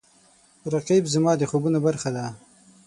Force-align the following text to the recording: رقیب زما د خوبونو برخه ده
رقیب 0.73 1.03
زما 1.13 1.31
د 1.37 1.43
خوبونو 1.49 1.79
برخه 1.87 2.09
ده 2.15 2.25